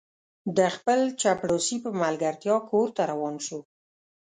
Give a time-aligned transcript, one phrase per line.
[0.57, 3.59] د خپل چپړاسي په ملګرتیا کور ته روان شو.